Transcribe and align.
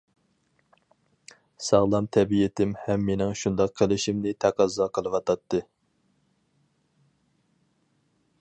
ساغلام 1.65 2.07
تەبىئىتىم 2.17 2.73
ھەم 2.85 3.05
مېنىڭ 3.11 3.35
شۇنداق 3.43 3.75
قىلىشىمنى 3.81 4.33
تەقەززا 4.47 4.89
قىلىۋاتاتتى. 4.99 5.63